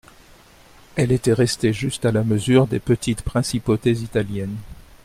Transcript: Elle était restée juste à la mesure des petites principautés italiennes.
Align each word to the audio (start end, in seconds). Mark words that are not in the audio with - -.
Elle 0.95 1.11
était 1.11 1.31
restée 1.31 1.73
juste 1.73 2.05
à 2.05 2.11
la 2.11 2.23
mesure 2.23 2.65
des 2.65 2.79
petites 2.79 3.21
principautés 3.21 3.91
italiennes. 3.99 4.57